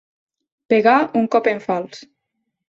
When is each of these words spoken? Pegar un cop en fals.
Pegar 0.73 0.95
un 1.21 1.27
cop 1.37 1.51
en 1.53 1.61
fals. 1.67 2.03